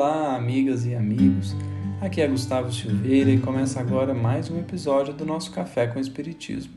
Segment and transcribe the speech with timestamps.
[0.00, 1.56] Olá, amigas e amigos.
[2.00, 6.72] Aqui é Gustavo Silveira e começa agora mais um episódio do nosso Café com Espiritismo.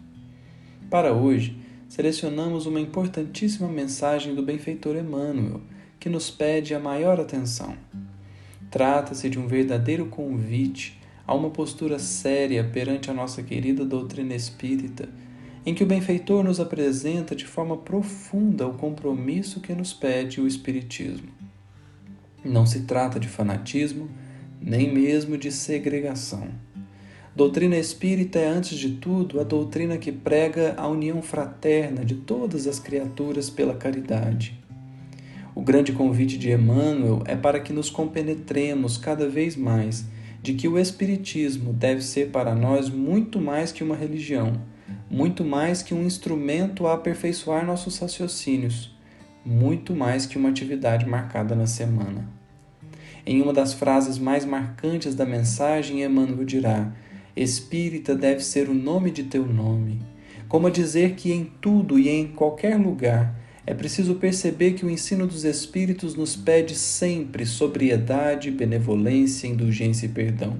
[0.89, 1.55] Para hoje,
[1.87, 5.61] selecionamos uma importantíssima mensagem do benfeitor Emmanuel,
[5.99, 7.75] que nos pede a maior atenção.
[8.71, 15.07] Trata-se de um verdadeiro convite a uma postura séria perante a nossa querida doutrina espírita,
[15.63, 20.47] em que o benfeitor nos apresenta de forma profunda o compromisso que nos pede o
[20.47, 21.50] Espiritismo.
[22.43, 24.09] Não se trata de fanatismo,
[24.59, 26.47] nem mesmo de segregação.
[27.35, 32.65] Doutrina espírita é, antes de tudo, a doutrina que prega a união fraterna de todas
[32.65, 34.59] as criaturas pela caridade.
[35.53, 40.05] O grande convite de Emmanuel é para que nos compenetremos cada vez mais
[40.41, 44.53] de que o Espiritismo deve ser para nós muito mais que uma religião,
[45.09, 48.91] muito mais que um instrumento a aperfeiçoar nossos raciocínios
[49.45, 52.27] muito mais que uma atividade marcada na semana.
[53.25, 56.91] Em uma das frases mais marcantes da mensagem, Emmanuel dirá:
[57.35, 60.01] Espírita deve ser o nome de teu nome.
[60.47, 64.89] Como a dizer que em tudo e em qualquer lugar é preciso perceber que o
[64.89, 70.57] ensino dos Espíritos nos pede sempre sobriedade, benevolência, indulgência e perdão.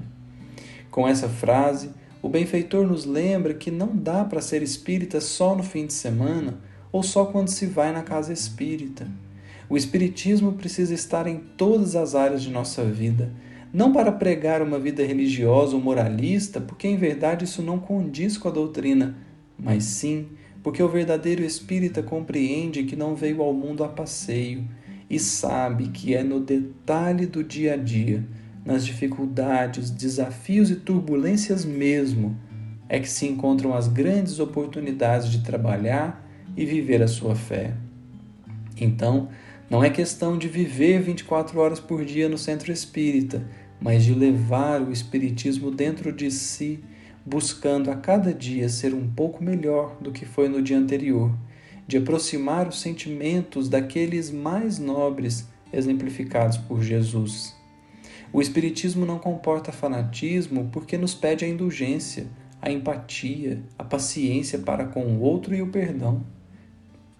[0.90, 1.90] Com essa frase,
[2.22, 6.58] o benfeitor nos lembra que não dá para ser espírita só no fim de semana
[6.92, 9.08] ou só quando se vai na casa espírita.
[9.68, 13.32] O Espiritismo precisa estar em todas as áreas de nossa vida,
[13.72, 18.48] não para pregar uma vida religiosa ou moralista, porque em verdade isso não condiz com
[18.48, 19.16] a doutrina,
[19.58, 20.28] mas sim
[20.62, 24.64] porque o verdadeiro espírita compreende que não veio ao mundo a passeio
[25.10, 28.24] e sabe que é no detalhe do dia a dia,
[28.64, 32.36] nas dificuldades, desafios e turbulências mesmo,
[32.88, 36.21] é que se encontram as grandes oportunidades de trabalhar
[36.56, 37.74] e viver a sua fé.
[38.80, 39.28] Então,
[39.70, 43.42] não é questão de viver 24 horas por dia no centro espírita,
[43.80, 46.82] mas de levar o espiritismo dentro de si,
[47.24, 51.32] buscando a cada dia ser um pouco melhor do que foi no dia anterior,
[51.86, 57.54] de aproximar os sentimentos daqueles mais nobres exemplificados por Jesus.
[58.32, 62.26] O Espiritismo não comporta fanatismo porque nos pede a indulgência,
[62.60, 66.24] a empatia, a paciência para com o outro e o perdão.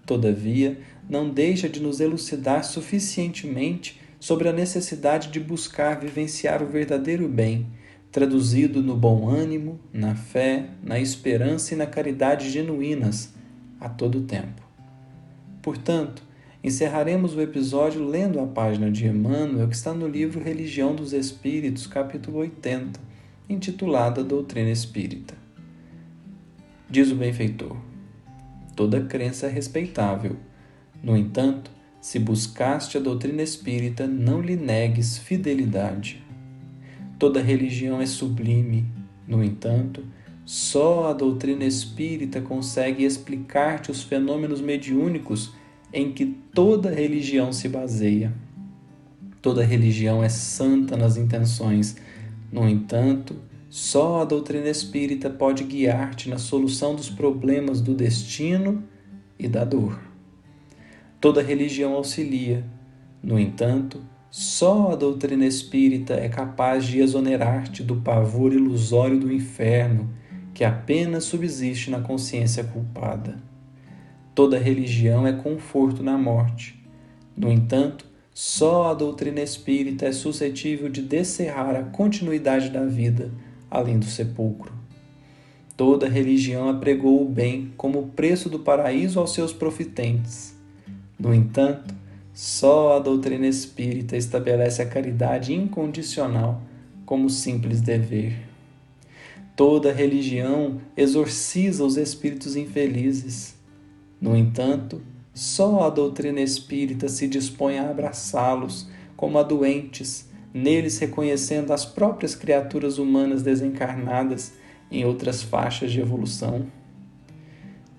[0.04, 7.28] Todavia, não deixa de nos elucidar suficientemente sobre a necessidade de buscar vivenciar o verdadeiro
[7.28, 7.66] bem,
[8.10, 13.32] traduzido no bom ânimo, na fé, na esperança e na caridade genuínas,
[13.80, 14.62] a todo tempo.
[15.60, 16.22] Portanto,
[16.62, 21.86] encerraremos o episódio lendo a página de Emmanuel que está no livro Religião dos Espíritos,
[21.86, 23.00] capítulo 80,
[23.48, 25.34] intitulada Doutrina Espírita.
[26.88, 27.91] Diz o benfeitor
[28.74, 30.36] Toda crença é respeitável.
[31.02, 36.22] No entanto, se buscaste a doutrina espírita, não lhe negues fidelidade.
[37.18, 38.86] Toda religião é sublime.
[39.28, 40.04] No entanto,
[40.44, 45.52] só a doutrina espírita consegue explicar-te os fenômenos mediúnicos
[45.92, 48.32] em que toda religião se baseia.
[49.40, 51.96] Toda religião é santa nas intenções.
[52.50, 53.36] No entanto,
[53.72, 58.84] só a doutrina espírita pode guiar-te na solução dos problemas do destino
[59.38, 59.98] e da dor.
[61.18, 62.66] Toda religião auxilia,
[63.22, 63.98] no entanto,
[64.30, 70.10] só a doutrina espírita é capaz de exonerar-te do pavor ilusório do inferno
[70.52, 73.38] que apenas subsiste na consciência culpada.
[74.34, 76.78] Toda religião é conforto na morte.
[77.34, 83.30] No entanto, só a doutrina espírita é suscetível de descerrar a continuidade da vida
[83.72, 84.72] além do sepulcro.
[85.74, 90.54] Toda religião apregou o bem como preço do paraíso aos seus profitentes.
[91.18, 91.94] No entanto,
[92.34, 96.62] só a doutrina espírita estabelece a caridade incondicional
[97.06, 98.36] como simples dever.
[99.56, 103.54] Toda religião exorciza os espíritos infelizes.
[104.20, 105.00] No entanto,
[105.34, 112.34] só a doutrina espírita se dispõe a abraçá-los como a doentes neles reconhecendo as próprias
[112.34, 114.52] criaturas humanas desencarnadas
[114.90, 116.66] em outras faixas de evolução.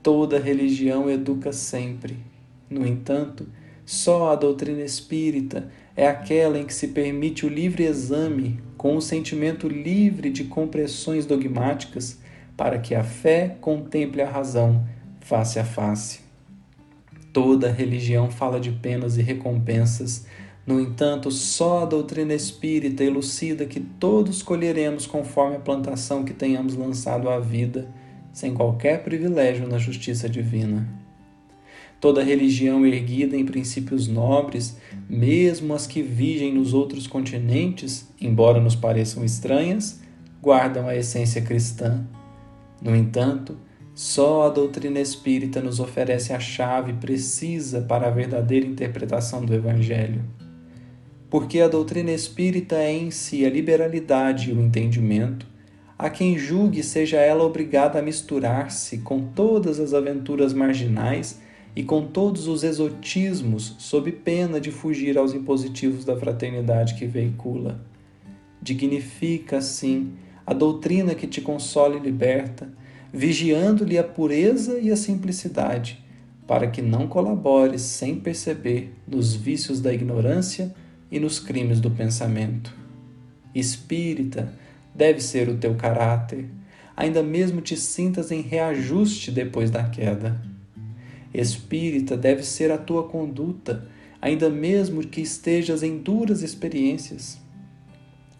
[0.02, 2.18] Toda religião educa sempre.
[2.70, 3.48] No entanto,
[3.86, 9.02] só a doutrina espírita é aquela em que se permite o livre exame com o
[9.02, 12.20] sentimento livre de compressões dogmáticas
[12.56, 14.86] para que a fé contemple a razão
[15.22, 16.20] face a face.
[17.32, 20.26] Toda religião fala de penas e recompensas,
[20.66, 26.76] no entanto, só a doutrina espírita elucida que todos colheremos conforme a plantação que tenhamos
[26.76, 27.90] lançado à vida,
[28.32, 30.88] sem qualquer privilégio na justiça divina.
[32.00, 34.78] Toda religião erguida em princípios nobres,
[35.10, 40.02] mesmo as que vigem nos outros continentes, embora nos pareçam estranhas,
[40.42, 42.06] guardam a essência cristã.
[42.82, 43.58] No entanto,
[43.94, 50.24] só a doutrina espírita nos oferece a chave precisa para a verdadeira interpretação do Evangelho.
[51.34, 55.48] Porque a doutrina espírita é em si a liberalidade e o entendimento,
[55.98, 61.42] a quem julgue seja ela obrigada a misturar-se com todas as aventuras marginais
[61.76, 67.84] e com todos os exotismos, sob pena de fugir aos impositivos da fraternidade que veicula.
[68.62, 70.12] Dignifica, assim,
[70.46, 72.72] a doutrina que te consola e liberta,
[73.12, 76.06] vigiando-lhe a pureza e a simplicidade,
[76.46, 80.72] para que não colabores sem perceber nos vícios da ignorância
[81.14, 82.76] e nos crimes do pensamento.
[83.56, 84.54] Espírita
[84.94, 86.50] deve ser o teu caráter,
[86.98, 90.54] ainda mesmo te sintas em reajuste depois da queda
[91.34, 93.88] Espírita deve ser a tua conduta,
[94.22, 97.40] ainda mesmo que estejas em duras experiências.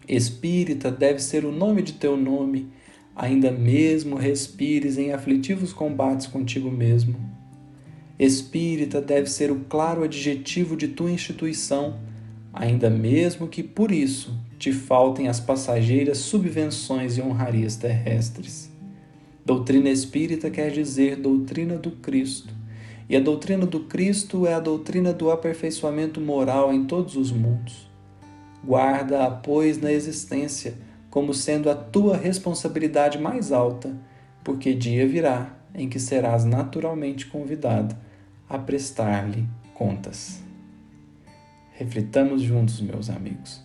[0.06, 2.68] Espírita deve ser o nome de teu nome,
[3.16, 7.16] ainda mesmo respires em aflitivos combates contigo mesmo.
[8.16, 11.98] Espírita deve ser o claro adjetivo de tua instituição,
[12.54, 18.70] ainda mesmo que por isso te faltem as passageiras subvenções e honrarias terrestres.
[19.44, 22.54] Doutrina espírita quer dizer doutrina do Cristo
[23.08, 27.90] e a doutrina do Cristo é a doutrina do aperfeiçoamento moral em todos os mundos.
[28.64, 30.74] Guarda-a, pois, na existência,
[31.10, 33.94] como sendo a tua responsabilidade mais alta,
[34.42, 37.94] porque dia virá em que serás naturalmente convidado
[38.48, 40.42] a prestar-lhe contas.
[41.76, 43.60] Reflitamos juntos, meus amigos,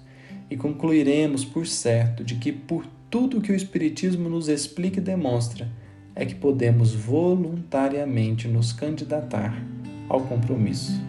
[0.50, 5.70] e concluiremos por certo de que, por tudo que o Espiritismo nos explica e demonstra,
[6.16, 9.64] é que podemos voluntariamente nos candidatar
[10.08, 11.00] ao compromisso.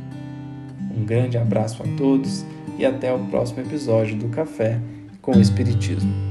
[0.94, 2.44] Um grande abraço a todos
[2.78, 4.78] e até o próximo episódio do Café
[5.22, 6.29] com o Espiritismo.